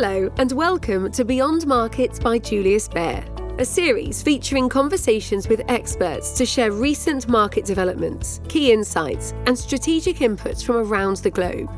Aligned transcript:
Hello, 0.00 0.30
and 0.36 0.52
welcome 0.52 1.10
to 1.10 1.24
Beyond 1.24 1.66
Markets 1.66 2.20
by 2.20 2.38
Julius 2.38 2.86
Baer, 2.86 3.24
a 3.58 3.64
series 3.64 4.22
featuring 4.22 4.68
conversations 4.68 5.48
with 5.48 5.60
experts 5.68 6.30
to 6.38 6.46
share 6.46 6.70
recent 6.70 7.26
market 7.26 7.64
developments, 7.64 8.40
key 8.46 8.70
insights, 8.70 9.34
and 9.46 9.58
strategic 9.58 10.18
inputs 10.18 10.64
from 10.64 10.76
around 10.76 11.16
the 11.16 11.32
globe. 11.32 11.68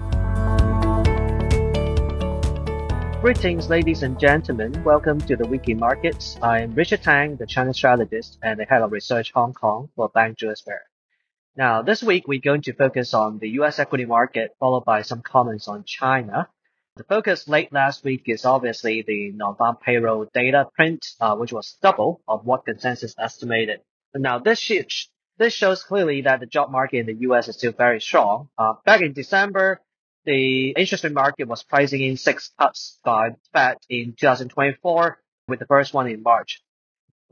Greetings, 3.22 3.70
ladies 3.70 4.02
and 4.02 4.20
gentlemen. 4.20 4.84
Welcome 4.84 5.18
to 5.22 5.34
the 5.34 5.48
Week 5.48 5.70
in 5.70 5.78
Markets. 5.78 6.36
I'm 6.42 6.74
Richard 6.74 7.02
Tang, 7.02 7.36
the 7.36 7.46
China 7.46 7.72
strategist 7.72 8.36
and 8.42 8.60
the 8.60 8.66
head 8.66 8.82
of 8.82 8.92
research 8.92 9.32
Hong 9.32 9.54
Kong 9.54 9.88
for 9.96 10.10
Bank 10.10 10.36
Julius 10.36 10.60
Baer. 10.60 10.82
Now, 11.56 11.80
this 11.80 12.02
week 12.02 12.28
we're 12.28 12.38
going 12.38 12.60
to 12.62 12.74
focus 12.74 13.14
on 13.14 13.38
the 13.38 13.48
US 13.60 13.78
equity 13.78 14.04
market, 14.04 14.56
followed 14.60 14.84
by 14.84 15.00
some 15.00 15.22
comments 15.22 15.68
on 15.68 15.84
China. 15.84 16.50
The 16.96 17.04
focus 17.04 17.48
late 17.48 17.72
last 17.72 18.04
week 18.04 18.24
is 18.26 18.44
obviously 18.44 19.02
the 19.02 19.30
non-farm 19.32 19.76
payroll 19.76 20.26
data 20.34 20.68
print, 20.74 21.06
uh, 21.20 21.36
which 21.36 21.52
was 21.52 21.76
double 21.80 22.20
of 22.26 22.44
what 22.44 22.64
consensus 22.64 23.14
estimated. 23.18 23.80
Now, 24.14 24.38
this, 24.40 24.58
sh- 24.58 25.06
this 25.38 25.54
shows 25.54 25.84
clearly 25.84 26.22
that 26.22 26.40
the 26.40 26.46
job 26.46 26.70
market 26.70 26.98
in 26.98 27.06
the 27.06 27.20
US 27.28 27.48
is 27.48 27.56
still 27.56 27.72
very 27.72 28.00
strong. 28.00 28.48
Uh, 28.58 28.74
back 28.84 29.02
in 29.02 29.12
December, 29.12 29.80
the 30.24 30.70
interest 30.70 31.04
rate 31.04 31.12
market 31.12 31.48
was 31.48 31.62
pricing 31.62 32.02
in 32.02 32.16
six 32.16 32.50
cuts 32.58 32.98
by 33.04 33.30
Fed 33.52 33.78
in 33.88 34.14
2024, 34.18 35.18
with 35.48 35.58
the 35.60 35.66
first 35.66 35.94
one 35.94 36.08
in 36.08 36.22
March. 36.22 36.60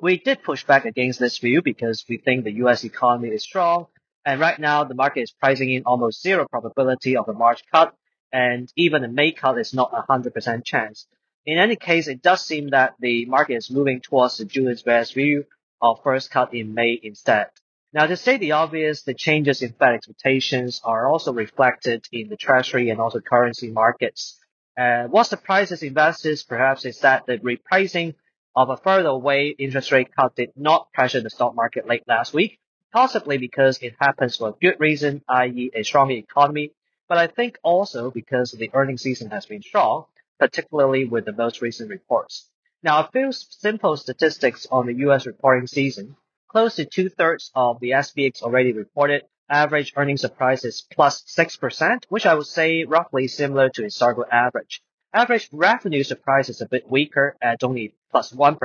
We 0.00 0.18
did 0.18 0.42
push 0.44 0.64
back 0.64 0.84
against 0.84 1.18
this 1.18 1.38
view 1.38 1.62
because 1.62 2.04
we 2.08 2.18
think 2.18 2.44
the 2.44 2.58
US 2.64 2.84
economy 2.84 3.30
is 3.30 3.42
strong, 3.42 3.88
and 4.24 4.40
right 4.40 4.58
now 4.58 4.84
the 4.84 4.94
market 4.94 5.22
is 5.22 5.32
pricing 5.32 5.70
in 5.70 5.82
almost 5.84 6.22
zero 6.22 6.46
probability 6.48 7.16
of 7.16 7.28
a 7.28 7.34
March 7.34 7.62
cut, 7.70 7.92
and 8.32 8.72
even 8.76 9.04
a 9.04 9.08
May 9.08 9.32
cut 9.32 9.58
is 9.58 9.74
not 9.74 9.92
a 9.92 10.02
100% 10.02 10.64
chance. 10.64 11.06
In 11.46 11.58
any 11.58 11.76
case, 11.76 12.08
it 12.08 12.22
does 12.22 12.44
seem 12.44 12.70
that 12.70 12.94
the 13.00 13.24
market 13.26 13.54
is 13.54 13.70
moving 13.70 14.00
towards 14.00 14.38
the 14.38 14.44
Julius 14.44 14.82
Baer's 14.82 15.12
view 15.12 15.46
of 15.80 16.02
first 16.02 16.30
cut 16.30 16.52
in 16.52 16.74
May 16.74 16.98
instead. 17.02 17.46
Now, 17.92 18.06
to 18.06 18.16
say 18.16 18.36
the 18.36 18.52
obvious, 18.52 19.02
the 19.02 19.14
changes 19.14 19.62
in 19.62 19.72
Fed 19.72 19.94
expectations 19.94 20.82
are 20.84 21.08
also 21.08 21.32
reflected 21.32 22.06
in 22.12 22.28
the 22.28 22.36
Treasury 22.36 22.90
and 22.90 23.00
also 23.00 23.20
currency 23.20 23.70
markets. 23.70 24.38
Uh, 24.78 25.04
what 25.04 25.24
surprises 25.24 25.82
investors 25.82 26.42
perhaps 26.42 26.84
is 26.84 27.00
that 27.00 27.24
the 27.26 27.38
repricing 27.38 28.14
of 28.54 28.68
a 28.68 28.76
further 28.76 29.08
away 29.08 29.54
interest 29.58 29.90
rate 29.90 30.14
cut 30.14 30.36
did 30.36 30.52
not 30.54 30.92
pressure 30.92 31.20
the 31.20 31.30
stock 31.30 31.54
market 31.54 31.88
late 31.88 32.02
last 32.06 32.34
week, 32.34 32.58
possibly 32.92 33.38
because 33.38 33.78
it 33.78 33.94
happens 33.98 34.36
for 34.36 34.50
a 34.50 34.54
good 34.60 34.78
reason, 34.78 35.22
i.e. 35.28 35.70
a 35.74 35.82
strong 35.82 36.10
economy 36.10 36.72
but 37.08 37.18
I 37.18 37.26
think 37.26 37.58
also 37.62 38.10
because 38.10 38.52
the 38.52 38.70
earnings 38.74 39.02
season 39.02 39.30
has 39.30 39.46
been 39.46 39.62
strong, 39.62 40.04
particularly 40.38 41.04
with 41.04 41.24
the 41.24 41.32
most 41.32 41.62
recent 41.62 41.90
reports. 41.90 42.48
Now, 42.82 43.00
a 43.00 43.10
few 43.10 43.32
simple 43.32 43.96
statistics 43.96 44.66
on 44.70 44.86
the 44.86 44.94
U.S. 45.06 45.26
reporting 45.26 45.66
season. 45.66 46.16
Close 46.48 46.76
to 46.76 46.84
two 46.84 47.08
thirds 47.08 47.50
of 47.54 47.80
the 47.80 47.90
SPX 47.90 48.42
already 48.42 48.72
reported 48.72 49.24
average 49.50 49.94
earnings 49.96 50.20
surprise 50.20 50.64
is 50.64 50.86
plus 50.92 51.22
6%, 51.24 52.04
which 52.08 52.26
I 52.26 52.34
would 52.34 52.46
say 52.46 52.84
roughly 52.84 53.28
similar 53.28 53.68
to 53.70 53.82
historical 53.82 54.24
average. 54.30 54.82
Average 55.12 55.48
revenue 55.52 56.02
surprise 56.02 56.48
is 56.48 56.60
a 56.60 56.68
bit 56.68 56.88
weaker 56.88 57.36
at 57.40 57.64
only 57.64 57.94
plus 58.10 58.32
1. 58.32 58.58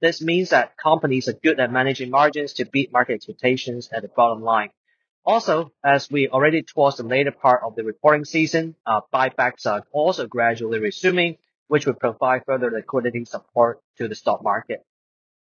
This 0.00 0.22
means 0.22 0.50
that 0.50 0.76
companies 0.76 1.28
are 1.28 1.34
good 1.34 1.60
at 1.60 1.70
managing 1.70 2.10
margins 2.10 2.54
to 2.54 2.64
beat 2.64 2.92
market 2.92 3.14
expectations 3.14 3.88
at 3.92 4.02
the 4.02 4.08
bottom 4.08 4.42
line. 4.42 4.70
Also, 5.28 5.70
as 5.84 6.10
we 6.10 6.26
already 6.30 6.62
towards 6.62 6.96
the 6.96 7.02
later 7.02 7.30
part 7.30 7.62
of 7.62 7.74
the 7.74 7.84
reporting 7.84 8.24
season, 8.24 8.74
uh, 8.86 9.02
buybacks 9.12 9.66
are 9.66 9.84
also 9.92 10.26
gradually 10.26 10.78
resuming, 10.78 11.36
which 11.66 11.84
will 11.84 11.92
provide 11.92 12.46
further 12.46 12.70
liquidity 12.70 13.26
support 13.26 13.78
to 13.98 14.08
the 14.08 14.14
stock 14.14 14.42
market. 14.42 14.86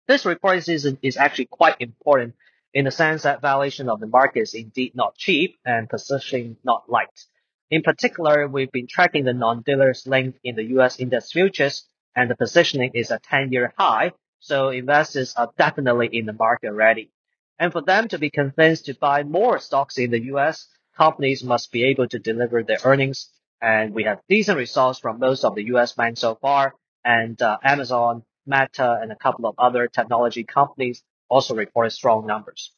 This 0.07 0.25
reporting 0.25 0.61
season 0.61 0.97
is 1.03 1.15
actually 1.15 1.45
quite 1.51 1.75
important 1.79 2.33
in 2.73 2.85
the 2.85 2.91
sense 2.91 3.21
that 3.21 3.39
valuation 3.39 3.87
of 3.87 3.99
the 3.99 4.07
market 4.07 4.39
is 4.39 4.55
indeed 4.55 4.95
not 4.95 5.15
cheap 5.15 5.57
and 5.63 5.87
positioning 5.87 6.57
not 6.63 6.89
light. 6.89 7.25
In 7.69 7.83
particular, 7.83 8.47
we've 8.47 8.71
been 8.71 8.87
tracking 8.87 9.25
the 9.25 9.33
non-dealers 9.33 10.07
length 10.07 10.39
in 10.43 10.55
the 10.55 10.63
US 10.77 10.99
index 10.99 11.31
futures 11.31 11.87
and 12.15 12.31
the 12.31 12.35
positioning 12.35 12.93
is 12.95 13.11
a 13.11 13.19
10-year 13.19 13.75
high, 13.77 14.13
so 14.39 14.69
investors 14.69 15.35
are 15.35 15.51
definitely 15.55 16.09
in 16.11 16.25
the 16.25 16.33
market 16.33 16.69
already. 16.69 17.11
And 17.59 17.71
for 17.71 17.81
them 17.81 18.07
to 18.09 18.19
be 18.19 18.29
convinced 18.29 18.85
to 18.85 18.93
buy 18.93 19.23
more 19.23 19.59
stocks 19.59 19.97
in 19.97 20.11
the 20.11 20.21
US, 20.33 20.67
companies 20.95 21.43
must 21.43 21.71
be 21.71 21.85
able 21.85 22.07
to 22.09 22.19
deliver 22.19 22.63
their 22.63 22.79
earnings. 22.83 23.29
And 23.61 23.93
we 23.93 24.03
have 24.03 24.19
decent 24.29 24.57
results 24.57 24.99
from 24.99 25.19
most 25.19 25.43
of 25.43 25.55
the 25.55 25.65
US 25.75 25.93
banks 25.93 26.21
so 26.21 26.35
far. 26.35 26.75
And 27.03 27.41
uh, 27.41 27.57
Amazon, 27.63 28.23
Meta, 28.45 28.99
and 29.01 29.11
a 29.11 29.15
couple 29.15 29.47
of 29.47 29.55
other 29.57 29.87
technology 29.87 30.43
companies 30.43 31.03
also 31.29 31.55
reported 31.55 31.91
strong 31.91 32.25
numbers. 32.27 32.71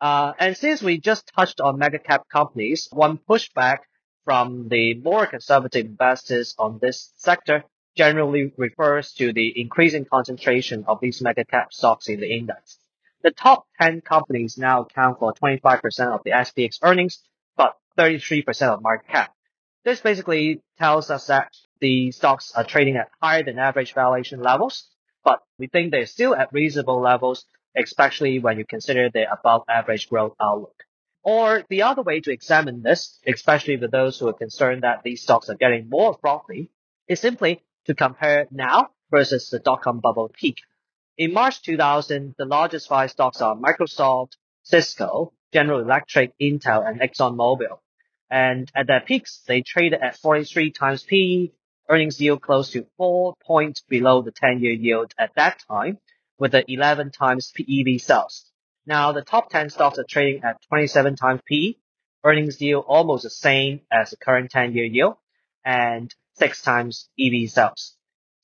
Uh, 0.00 0.32
and 0.38 0.56
since 0.56 0.82
we 0.82 0.98
just 0.98 1.30
touched 1.34 1.60
on 1.60 1.78
mega 1.78 1.98
cap 1.98 2.28
companies, 2.28 2.88
one 2.92 3.18
pushback 3.18 3.78
from 4.24 4.68
the 4.68 4.94
more 4.94 5.26
conservative 5.26 5.86
investors 5.86 6.54
on 6.58 6.78
this 6.82 7.12
sector 7.16 7.64
generally 7.96 8.52
refers 8.58 9.12
to 9.12 9.32
the 9.32 9.58
increasing 9.58 10.04
concentration 10.04 10.84
of 10.86 11.00
these 11.00 11.22
mega 11.22 11.44
cap 11.44 11.72
stocks 11.72 12.08
in 12.08 12.20
the 12.20 12.30
index. 12.30 12.78
The 13.26 13.32
top 13.32 13.66
10 13.80 14.02
companies 14.02 14.56
now 14.56 14.82
account 14.82 15.18
for 15.18 15.34
25% 15.34 15.82
of 16.14 16.20
the 16.22 16.30
SPX 16.30 16.78
earnings, 16.80 17.24
but 17.56 17.74
33% 17.98 18.68
of 18.68 18.82
market 18.82 19.08
cap. 19.08 19.34
This 19.84 20.00
basically 20.00 20.62
tells 20.78 21.10
us 21.10 21.26
that 21.26 21.50
the 21.80 22.12
stocks 22.12 22.52
are 22.54 22.62
trading 22.62 22.94
at 22.94 23.10
higher 23.20 23.42
than 23.42 23.58
average 23.58 23.94
valuation 23.94 24.40
levels, 24.40 24.88
but 25.24 25.40
we 25.58 25.66
think 25.66 25.90
they're 25.90 26.06
still 26.06 26.36
at 26.36 26.52
reasonable 26.52 27.00
levels, 27.00 27.44
especially 27.76 28.38
when 28.38 28.58
you 28.58 28.64
consider 28.64 29.10
their 29.10 29.26
above 29.32 29.64
average 29.68 30.08
growth 30.08 30.36
outlook. 30.40 30.84
Or 31.24 31.64
the 31.68 31.82
other 31.82 32.02
way 32.02 32.20
to 32.20 32.30
examine 32.30 32.82
this, 32.82 33.18
especially 33.26 33.76
for 33.76 33.88
those 33.88 34.20
who 34.20 34.28
are 34.28 34.34
concerned 34.34 34.84
that 34.84 35.02
these 35.02 35.22
stocks 35.22 35.48
are 35.48 35.56
getting 35.56 35.88
more 35.88 36.16
frothy, 36.20 36.70
is 37.08 37.18
simply 37.18 37.64
to 37.86 37.94
compare 37.96 38.46
now 38.52 38.90
versus 39.10 39.50
the 39.50 39.58
dot-com 39.58 39.98
bubble 39.98 40.30
peak 40.32 40.58
in 41.18 41.32
March 41.32 41.62
2000, 41.62 42.34
the 42.36 42.44
largest 42.44 42.88
five 42.88 43.10
stocks 43.10 43.40
are 43.40 43.56
Microsoft, 43.56 44.32
Cisco, 44.62 45.32
General 45.52 45.80
Electric, 45.80 46.32
Intel, 46.38 46.86
and 46.86 47.00
ExxonMobil. 47.00 47.78
And 48.30 48.70
at 48.74 48.86
their 48.86 49.00
peaks, 49.00 49.42
they 49.46 49.62
traded 49.62 50.00
at 50.02 50.16
43 50.16 50.72
times 50.72 51.04
PE, 51.04 51.52
earnings 51.88 52.20
yield 52.20 52.42
close 52.42 52.70
to 52.72 52.86
four 52.96 53.34
points 53.46 53.82
below 53.88 54.22
the 54.22 54.32
10-year 54.32 54.72
yield 54.72 55.12
at 55.18 55.34
that 55.36 55.62
time, 55.68 55.98
with 56.38 56.52
the 56.52 56.70
11 56.70 57.12
times 57.12 57.52
PEV 57.56 58.00
sales. 58.00 58.44
Now, 58.86 59.12
the 59.12 59.22
top 59.22 59.48
10 59.50 59.70
stocks 59.70 59.98
are 59.98 60.04
trading 60.08 60.42
at 60.44 60.60
27 60.68 61.16
times 61.16 61.40
PE, 61.46 61.74
earnings 62.24 62.60
yield 62.60 62.84
almost 62.86 63.22
the 63.22 63.30
same 63.30 63.80
as 63.90 64.10
the 64.10 64.16
current 64.16 64.50
10-year 64.52 64.84
yield, 64.84 65.14
and 65.64 66.14
six 66.34 66.60
times 66.60 67.08
EV 67.18 67.48
sales. 67.48 67.95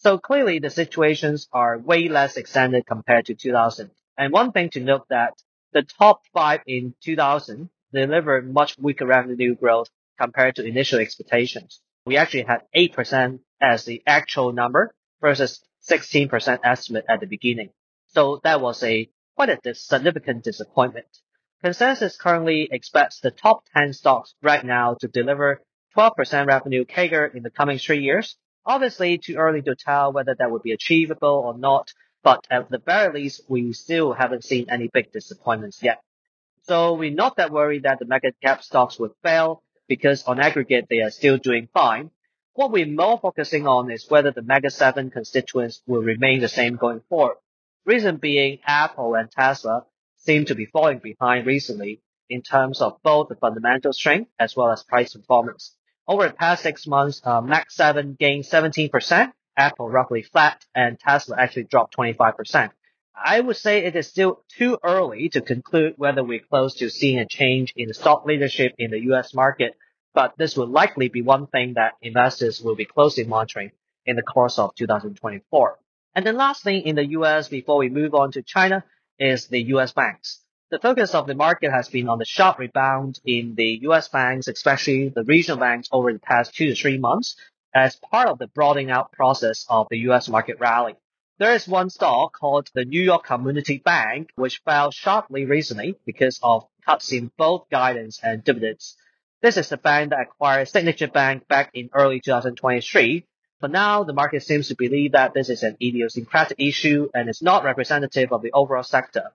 So 0.02 0.18
clearly 0.18 0.58
the 0.58 0.68
situations 0.68 1.48
are 1.52 1.78
way 1.78 2.08
less 2.08 2.36
extended 2.36 2.86
compared 2.86 3.26
to 3.26 3.36
2000. 3.36 3.92
And 4.18 4.32
one 4.32 4.50
thing 4.50 4.68
to 4.70 4.80
note 4.80 5.06
that 5.10 5.34
the 5.72 5.82
top 5.82 6.22
five 6.34 6.62
in 6.66 6.96
2000 7.04 7.70
delivered 7.92 8.52
much 8.52 8.76
weaker 8.76 9.06
revenue 9.06 9.54
growth 9.54 9.90
compared 10.18 10.56
to 10.56 10.66
initial 10.66 10.98
expectations. 10.98 11.80
We 12.04 12.16
actually 12.16 12.42
had 12.42 12.62
8% 12.74 13.38
as 13.60 13.84
the 13.84 14.02
actual 14.04 14.52
number 14.52 14.92
versus 15.20 15.62
16% 15.88 16.58
estimate 16.64 17.04
at 17.08 17.20
the 17.20 17.26
beginning. 17.26 17.70
So 18.08 18.40
that 18.42 18.60
was 18.60 18.82
a 18.82 19.08
quite 19.36 19.50
a 19.64 19.74
significant 19.76 20.42
disappointment. 20.42 21.06
Consensus 21.62 22.16
currently 22.16 22.69
expects 22.72 23.20
the 23.20 23.30
top 23.30 23.66
10 23.76 23.92
stocks 23.92 24.34
right 24.42 24.64
now 24.64 24.94
to 24.94 25.06
deliver 25.06 25.62
12% 25.96 26.46
revenue 26.48 26.84
CAGR 26.84 27.37
in 27.37 27.44
the 27.44 27.50
coming 27.50 27.78
three 27.78 28.02
years 28.02 28.37
Obviously, 28.64 29.19
too 29.19 29.37
early 29.37 29.62
to 29.62 29.75
tell 29.75 30.12
whether 30.12 30.35
that 30.35 30.50
would 30.50 30.62
be 30.62 30.73
achievable 30.73 31.43
or 31.47 31.59
not, 31.59 31.93
but 32.23 32.47
at 32.50 32.70
the 32.70 32.79
very 32.79 33.12
least, 33.12 33.43
we 33.49 33.73
still 33.73 34.12
haven't 34.12 34.44
seen 34.44 34.67
any 34.70 34.88
big 34.93 35.12
disappointments 35.12 35.82
yet. 35.82 36.00
So 36.62 36.94
we're 36.94 37.11
not 37.11 37.37
that 37.37 37.50
worried 37.50 37.82
that 37.82 37.99
the 37.99 38.05
mega 38.05 38.32
cap 38.43 38.62
stocks 38.62 38.99
would 39.00 39.12
fail 39.23 39.62
because 39.88 40.23
on 40.25 40.38
aggregate, 40.38 40.87
they 40.88 41.00
are 41.00 41.11
still 41.11 41.38
doing 41.38 41.69
fine. 41.75 42.11
What 42.55 42.70
we're 42.70 42.87
more 42.87 43.19
focusing 43.19 43.67
on 43.67 43.91
is 43.91 44.09
whether 44.09 44.31
the 44.31 44.43
mega 44.43 44.70
seven 44.70 45.11
constituents 45.11 45.82
will 45.87 46.03
remain 46.03 46.41
the 46.41 46.49
same 46.49 46.76
going 46.76 47.00
forward. 47.08 47.37
Reason 47.85 48.17
being 48.19 48.61
Apple 48.65 49.17
and 49.17 49.29
Tesla 49.31 49.87
seem 50.19 50.44
to 50.44 50.55
be 50.55 50.67
falling 50.67 50.99
behind 50.99 51.47
recently 51.47 52.00
in 52.31 52.43
terms 52.43 52.81
of 52.81 53.03
both 53.03 53.29
the 53.29 53.35
fundamental 53.35 53.93
strength 53.93 54.31
as 54.38 54.55
well 54.55 54.70
as 54.70 54.85
price 54.85 55.15
performance. 55.15 55.75
Over 56.08 56.28
the 56.28 56.34
past 56.34 56.62
six 56.62 56.87
months, 56.87 57.20
uh, 57.25 57.40
Mag 57.40 57.70
7 57.70 58.16
gained 58.19 58.44
17%, 58.44 59.32
Apple 59.56 59.88
roughly 59.88 60.22
flat, 60.22 60.64
and 60.75 60.99
Tesla 60.99 61.37
actually 61.38 61.64
dropped 61.64 61.96
25%. 61.96 62.70
I 63.14 63.40
would 63.40 63.56
say 63.56 63.84
it 63.84 63.94
is 63.94 64.08
still 64.08 64.43
too 64.58 64.78
early 64.82 65.28
to 65.31 65.40
conclude 65.40 65.94
whether 65.96 66.25
we're 66.25 66.40
close 66.40 66.75
to 66.76 66.90
seeing 66.90 67.19
a 67.19 67.26
change 67.26 67.72
in 67.76 67.93
stock 67.94 68.25
leadership 68.26 68.75
in 68.78 68.90
the 68.90 69.00
US 69.12 69.32
market, 69.32 69.76
but 70.12 70.34
this 70.37 70.56
will 70.56 70.66
likely 70.66 71.08
be 71.08 71.22
one 71.22 71.46
thing 71.46 71.75
that 71.75 71.94
investors 72.02 72.60
will 72.60 72.75
be 72.76 72.84
closely 72.84 73.25
monitoring. 73.25 73.70
in 74.05 74.16
the 74.16 74.22
course 74.22 74.58
of 74.58 74.75
2024. 74.75 75.78
And 76.16 76.26
then 76.26 76.37
lastly, 76.37 76.78
in 76.78 76.96
the 76.96 77.06
US, 77.19 77.48
before 77.48 77.76
we 77.78 77.88
move 77.88 78.14
on 78.14 78.32
to 78.32 78.43
China, 78.43 78.84
is 79.19 79.46
the 79.46 79.62
US 79.75 79.93
banks. 79.93 80.40
The 80.72 80.78
focus 80.78 81.14
of 81.14 81.26
the 81.26 81.34
market 81.34 81.70
has 81.70 81.90
been 81.90 82.08
on 82.08 82.16
the 82.16 82.24
sharp 82.24 82.58
rebound 82.58 83.20
in 83.26 83.54
the 83.56 83.80
US 83.82 84.08
banks, 84.08 84.48
especially 84.48 85.10
the 85.10 85.22
regional 85.22 85.60
banks 85.60 85.90
over 85.92 86.10
the 86.10 86.19
past 86.19 86.54
two 86.54 86.69
to 86.69 86.74
three 86.74 86.96
months 86.96 87.36
as 87.74 87.96
part 87.96 88.26
of 88.26 88.38
the 88.38 88.46
broadening 88.46 88.90
out 88.90 89.12
process 89.12 89.66
of 89.69 89.88
the 89.90 89.98
US 90.08 90.30
market 90.30 90.60
rally. 90.60 90.96
There 91.36 91.52
is 91.52 91.69
one 91.69 91.90
stock 91.90 92.32
called 92.32 92.70
the 92.72 92.86
New 92.86 93.02
York 93.02 93.26
Community 93.26 93.82
Bank, 93.84 94.30
which 94.34 94.62
fell 94.64 94.90
sharply 94.90 95.44
recently 95.44 95.98
because 96.06 96.40
of 96.42 96.66
cuts 96.86 97.12
in 97.12 97.30
both 97.36 97.69
guidance 97.70 98.19
and 98.22 98.42
dividends. 98.42 98.96
This 99.42 99.58
is 99.58 99.69
the 99.69 99.76
bank 99.76 100.08
that 100.08 100.22
acquired 100.22 100.69
Signature 100.69 101.08
Bank 101.08 101.46
back 101.48 101.72
in 101.74 101.90
early 101.92 102.20
2023. 102.20 103.26
For 103.60 103.69
now, 103.69 104.04
the 104.04 104.14
market 104.14 104.42
seems 104.42 104.69
to 104.69 104.74
believe 104.74 105.12
that 105.12 105.34
this 105.34 105.50
is 105.50 105.64
an 105.64 105.76
idiosyncratic 105.82 106.58
issue 106.58 107.10
and 107.12 107.28
is 107.28 107.42
not 107.42 107.62
representative 107.62 108.32
of 108.32 108.40
the 108.40 108.52
overall 108.52 108.82
sector. 108.82 109.32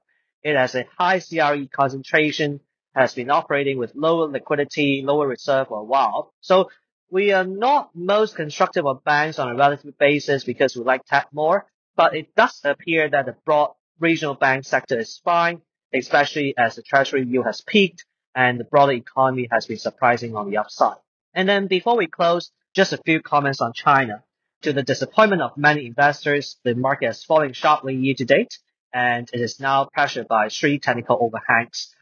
It 0.47 0.55
has 0.55 0.75
a 0.75 0.85
high 0.97 1.19
CRE 1.19 1.65
concentration, 1.69 2.61
has 2.95 3.13
been 3.13 3.29
operating 3.29 3.77
with 3.77 3.95
lower 3.95 4.29
liquidity, 4.29 5.01
lower 5.03 5.27
reserve 5.27 5.67
for 5.67 5.81
a 5.81 5.83
while. 5.83 6.31
So 6.39 6.69
we 7.11 7.33
are 7.33 7.43
not 7.43 7.89
most 7.93 8.37
constructive 8.37 8.87
of 8.87 9.03
banks 9.03 9.39
on 9.39 9.49
a 9.49 9.55
relative 9.55 9.97
basis 9.97 10.45
because 10.45 10.73
we 10.73 10.85
like 10.85 11.03
tech 11.03 11.27
more, 11.33 11.65
but 11.97 12.15
it 12.15 12.33
does 12.33 12.61
appear 12.63 13.09
that 13.09 13.25
the 13.25 13.35
broad 13.43 13.73
regional 13.99 14.35
bank 14.35 14.63
sector 14.63 14.97
is 14.97 15.19
fine, 15.21 15.63
especially 15.93 16.53
as 16.57 16.77
the 16.77 16.81
treasury 16.81 17.25
yield 17.25 17.45
has 17.45 17.59
peaked 17.59 18.05
and 18.33 18.57
the 18.57 18.63
broader 18.63 18.93
economy 18.93 19.49
has 19.51 19.65
been 19.65 19.77
surprising 19.77 20.37
on 20.37 20.49
the 20.49 20.55
upside. 20.55 20.95
And 21.33 21.49
then 21.49 21.67
before 21.67 21.97
we 21.97 22.07
close, 22.07 22.51
just 22.73 22.93
a 22.93 23.03
few 23.05 23.21
comments 23.21 23.59
on 23.59 23.73
China. 23.73 24.23
To 24.61 24.71
the 24.71 24.81
disappointment 24.81 25.41
of 25.41 25.57
many 25.57 25.87
investors, 25.87 26.55
the 26.63 26.73
market 26.73 27.07
has 27.07 27.25
fallen 27.25 27.51
sharply 27.51 27.95
year 27.95 28.15
to 28.15 28.23
date, 28.23 28.57
and 28.93 29.29
it 29.33 29.41
is 29.41 29.59
now 29.59 29.85
pressured 29.85 30.27
by 30.27 30.49
three 30.49 30.79
technical 30.79 31.17
overhangs. 31.19 31.93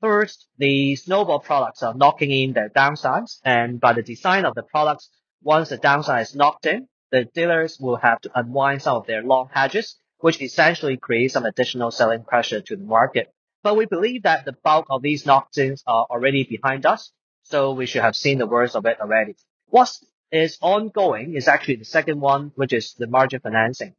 First, 0.00 0.46
the 0.58 0.96
snowball 0.96 1.40
products 1.40 1.82
are 1.82 1.94
knocking 1.94 2.30
in 2.30 2.52
their 2.52 2.68
downsides, 2.68 3.38
and 3.44 3.80
by 3.80 3.92
the 3.92 4.02
design 4.02 4.44
of 4.44 4.54
the 4.54 4.62
products, 4.62 5.08
once 5.42 5.68
the 5.70 5.78
downside 5.78 6.22
is 6.22 6.34
knocked 6.34 6.66
in, 6.66 6.88
the 7.10 7.24
dealers 7.24 7.78
will 7.78 7.96
have 7.96 8.20
to 8.22 8.30
unwind 8.34 8.82
some 8.82 8.96
of 8.96 9.06
their 9.06 9.22
long 9.22 9.48
hedges, 9.52 9.96
which 10.18 10.42
essentially 10.42 10.96
creates 10.96 11.34
some 11.34 11.44
additional 11.44 11.90
selling 11.90 12.24
pressure 12.24 12.60
to 12.60 12.76
the 12.76 12.84
market. 12.84 13.32
But 13.62 13.76
we 13.76 13.86
believe 13.86 14.24
that 14.24 14.44
the 14.44 14.52
bulk 14.52 14.86
of 14.90 15.00
these 15.00 15.24
knock-ins 15.24 15.82
are 15.86 16.06
already 16.10 16.44
behind 16.44 16.84
us, 16.84 17.12
so 17.44 17.72
we 17.72 17.86
should 17.86 18.02
have 18.02 18.16
seen 18.16 18.38
the 18.38 18.46
worst 18.46 18.76
of 18.76 18.84
it 18.86 19.00
already. 19.00 19.36
What 19.68 19.90
is 20.30 20.58
ongoing 20.60 21.34
is 21.34 21.48
actually 21.48 21.76
the 21.76 21.84
second 21.84 22.20
one, 22.20 22.52
which 22.56 22.72
is 22.72 22.94
the 22.94 23.06
margin 23.06 23.40
financing. 23.40 23.94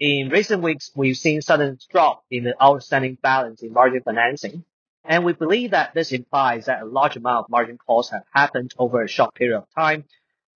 In 0.00 0.28
recent 0.28 0.60
weeks, 0.60 0.90
we've 0.96 1.16
seen 1.16 1.40
sudden 1.40 1.78
drop 1.88 2.24
in 2.28 2.42
the 2.42 2.60
outstanding 2.60 3.16
balance 3.22 3.62
in 3.62 3.72
margin 3.72 4.02
financing, 4.02 4.64
and 5.04 5.24
we 5.24 5.34
believe 5.34 5.70
that 5.70 5.94
this 5.94 6.10
implies 6.10 6.66
that 6.66 6.82
a 6.82 6.84
large 6.84 7.16
amount 7.16 7.44
of 7.44 7.50
margin 7.50 7.78
calls 7.78 8.10
have 8.10 8.24
happened 8.32 8.74
over 8.76 9.02
a 9.02 9.08
short 9.08 9.34
period 9.34 9.56
of 9.56 9.68
time. 9.72 10.04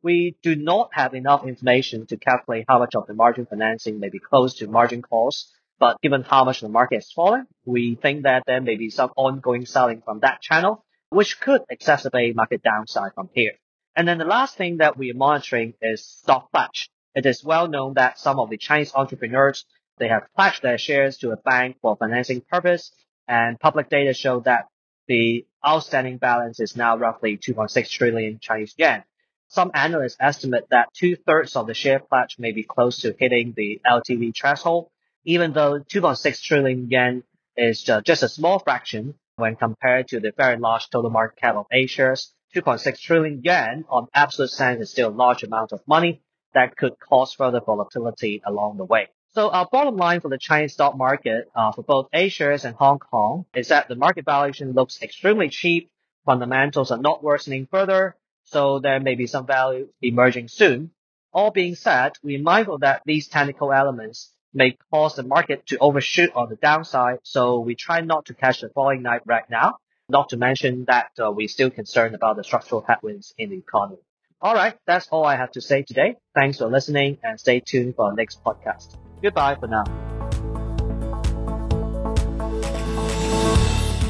We 0.03 0.37
do 0.43 0.57
not 0.57 0.91
have 0.93 1.15
enough 1.15 1.47
information 1.47 2.07
to 2.07 2.17
calculate 2.17 2.65
how 2.69 2.81
much 2.81 2.97
of 2.97 3.07
the 3.07 3.15
margin 3.15 3.47
financing 3.47 4.01
may 4.01 4.09
be 4.09 4.19
close 4.19 4.55
to 4.57 4.67
margin 4.67 5.03
calls, 5.03 5.53
but 5.79 6.01
given 6.01 6.23
how 6.23 6.43
much 6.45 6.61
the 6.61 6.69
market 6.69 6.97
has 6.97 7.13
fallen, 7.13 7.47
we 7.65 7.95
think 7.95 8.25
that 8.25 8.43
there 8.45 8.61
may 8.61 8.77
be 8.77 8.91
some 8.91 9.13
ongoing 9.17 9.67
selling 9.67 10.03
from 10.03 10.19
that 10.21 10.43
channel, 10.43 10.85
which 11.11 11.41
could 11.41 11.63
exacerbate 11.71 12.35
market 12.35 12.63
downside 12.63 13.13
from 13.15 13.31
here. 13.33 13.53
And 13.95 14.09
then 14.09 14.19
the 14.19 14.25
last 14.25 14.57
thing 14.57 14.79
that 14.79 14.97
we 14.97 15.13
are 15.13 15.17
monitoring 15.17 15.75
is 15.81 16.05
stock 16.05 16.51
pledge. 16.51 16.91
It 17.15 17.27
is 17.27 17.43
well 17.43 17.69
known 17.69 17.95
that 17.95 18.19
some 18.19 18.39
of 18.39 18.51
the 18.51 18.59
Chinese 18.59 18.95
entrepreneurs, 18.95 19.65
they 19.99 20.09
have 20.09 20.29
pledged 20.37 20.63
their 20.63 20.79
shares 20.79 21.19
to 21.19 21.33
a 21.33 21.37
bank 21.37 21.79
for 21.81 21.97
financing 21.97 22.43
purpose 22.43 22.93
and 23.27 23.59
public 23.59 23.89
data 23.89 24.13
show 24.13 24.41
that 24.41 24.69
the 25.07 25.47
outstanding 25.67 26.19
balance 26.19 26.61
is 26.61 26.77
now 26.77 26.97
roughly 26.97 27.37
2.6 27.37 27.91
trillion 27.91 28.39
Chinese 28.39 28.75
yuan. 28.77 29.05
Some 29.49 29.71
analysts 29.75 30.19
estimate 30.21 30.69
that 30.71 30.93
two 30.93 31.17
thirds 31.17 31.57
of 31.57 31.67
the 31.67 31.75
share 31.75 31.99
pledge 31.99 32.37
may 32.39 32.53
be 32.53 32.63
close 32.63 33.01
to 33.01 33.17
hitting 33.19 33.55
the 33.57 33.81
LTV 33.87 34.37
threshold, 34.37 34.91
even 35.25 35.53
though 35.55 35.81
2.6 35.81 36.43
trillion 36.43 36.91
yen 36.91 37.25
is 37.57 37.83
just 37.83 38.23
a 38.23 38.29
small 38.29 38.59
fraction 38.59 39.15
when 39.37 39.57
compared 39.57 40.09
to 40.09 40.21
the 40.21 40.33
very 40.37 40.59
large 40.59 40.91
total 40.91 41.11
market 41.11 41.41
cap 41.41 41.57
of 41.57 41.67
A 41.73 41.87
shares. 41.87 42.33
2.6 42.55 43.01
trillion 43.01 43.41
yen 43.43 43.85
on 43.89 44.09
absolute 44.15 44.51
sense 44.51 44.81
is 44.81 44.91
still 44.91 45.09
a 45.09 45.11
large 45.11 45.43
amount 45.43 45.73
of 45.73 45.81
money 45.87 46.23
that 46.59 46.77
could 46.77 46.99
cause 46.99 47.33
further 47.33 47.61
volatility 47.61 48.43
along 48.45 48.77
the 48.77 48.85
way. 48.85 49.09
So 49.35 49.51
our 49.51 49.69
bottom 49.71 49.97
line 49.97 50.21
for 50.21 50.29
the 50.29 50.39
Chinese 50.39 50.73
stock 50.73 50.97
market 50.97 51.49
uh, 51.55 51.71
for 51.73 51.83
both 51.83 52.09
A 52.13 52.29
shares 52.29 52.65
and 52.65 52.75
Hong 52.75 52.99
Kong 52.99 53.45
is 53.55 53.69
that 53.69 53.89
the 53.89 53.95
market 53.95 54.25
valuation 54.25 54.73
looks 54.73 55.01
extremely 55.01 55.49
cheap. 55.49 55.91
Fundamentals 56.27 56.91
are 56.91 56.99
not 56.99 57.23
worsening 57.23 57.69
further, 57.71 58.17
so 58.45 58.81
there 58.81 58.99
may 58.99 59.15
be 59.15 59.27
some 59.27 59.47
value 59.47 59.89
emerging 60.03 60.49
soon. 60.49 60.91
All 61.33 61.51
being 61.51 61.77
said, 61.77 62.13
we're 62.23 62.43
mindful 62.43 62.79
that 62.79 63.03
these 63.05 63.29
technical 63.29 63.73
elements 63.73 64.33
may 64.53 64.77
cause 64.91 65.15
the 65.15 65.23
market 65.23 65.67
to 65.67 65.79
overshoot 65.79 66.33
on 66.35 66.49
the 66.49 66.57
downside, 66.57 67.19
so 67.23 67.61
we 67.61 67.77
try 67.77 68.01
not 68.01 68.27
to 68.27 68.35
catch 68.35 68.63
the 68.63 68.71
falling 68.71 69.03
knife 69.03 69.23
right 69.27 69.49
now. 69.49 69.77
Not 70.09 70.31
to 70.31 70.39
mention 70.39 70.87
that 70.87 71.11
uh, 71.23 71.31
we're 71.31 71.49
still 71.49 71.71
concerned 71.71 72.15
about 72.15 72.37
the 72.37 72.45
structural 72.45 72.81
headwinds 72.81 73.35
in 73.37 73.51
the 73.51 73.59
economy. 73.59 73.99
All 74.41 74.55
right, 74.55 74.75
that's 74.87 75.09
all 75.09 75.25
I 75.25 75.35
have 75.35 75.51
to 75.53 75.61
say 75.61 75.83
today. 75.83 76.15
Thanks 76.33 76.59
for 76.59 76.67
listening 76.67 77.19
and 77.25 77.41
stay 77.41 77.59
tuned 77.59 77.97
for 77.97 78.07
our 78.07 78.15
next 78.15 78.43
podcast. 78.45 78.97
Goodbye 79.21 79.57
for 79.57 79.67
now. 79.67 79.85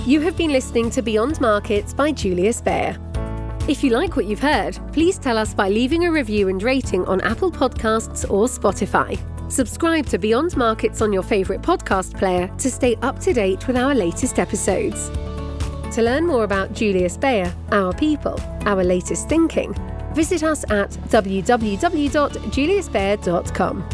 You 0.07 0.21
have 0.21 0.37
been 0.37 0.53
listening 0.53 0.91
to 0.91 1.03
Beyond 1.03 1.41
Markets 1.41 1.95
by 1.95 2.13
Julius 2.13 2.61
Baer. 2.61 2.99
If 3.69 3.83
you 3.83 3.91
like 3.91 4.17
what 4.17 4.27
you've 4.27 4.41
heard, 4.41 4.79
please 4.93 5.19
tell 5.19 5.39
us 5.39 5.55
by 5.55 5.71
leaving 5.71 6.05
a 6.05 6.13
review 6.13 6.49
and 6.49 6.63
rating 6.63 7.07
on 7.07 7.23
Apple 7.23 7.51
Podcasts 7.51 8.31
or 8.31 8.47
Spotify. 8.47 9.19
Subscribe 9.51 10.05
to 10.07 10.19
Beyond 10.19 10.59
Markets 10.59 11.01
on 11.01 11.11
your 11.11 11.23
favourite 11.23 11.63
podcast 11.63 12.19
player 12.19 12.49
to 12.59 12.71
stay 12.71 12.97
up 12.97 13.19
to 13.21 13.33
date 13.33 13.67
with 13.67 13.79
our 13.79 13.95
latest 13.95 14.39
episodes. 14.39 15.09
To 15.95 16.03
learn 16.03 16.27
more 16.27 16.45
about 16.45 16.75
Julius 16.75 17.17
Baer, 17.17 17.55
our 17.73 17.95
people, 17.95 18.39
our 18.67 18.85
latest 18.85 19.27
thinking, 19.31 19.75
visit 20.19 20.43
us 20.43 20.65
at 20.69 20.91
www.juliusbaer.com. 21.11 23.89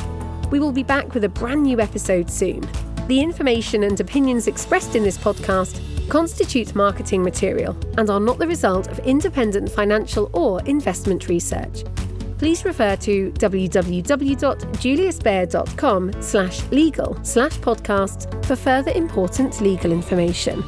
We 0.50 0.58
will 0.58 0.72
be 0.72 0.82
back 0.82 1.12
with 1.12 1.24
a 1.24 1.28
brand 1.28 1.64
new 1.64 1.80
episode 1.80 2.30
soon. 2.30 2.66
The 3.08 3.20
information 3.20 3.82
and 3.82 4.00
opinions 4.00 4.46
expressed 4.46 4.96
in 4.96 5.02
this 5.02 5.18
podcast 5.18 5.82
constitute 6.08 6.74
marketing 6.74 7.22
material 7.22 7.76
and 7.98 8.08
are 8.08 8.20
not 8.20 8.38
the 8.38 8.46
result 8.46 8.88
of 8.88 9.00
independent 9.00 9.70
financial 9.70 10.30
or 10.32 10.62
investment 10.62 11.28
research. 11.28 11.84
Please 12.38 12.64
refer 12.64 12.96
to 12.96 13.30
www.juliusbaer.com 13.32 16.22
slash 16.22 16.70
legal 16.70 17.22
slash 17.22 17.58
podcast 17.58 18.46
for 18.46 18.56
further 18.56 18.92
important 18.92 19.60
legal 19.60 19.92
information. 19.92 20.64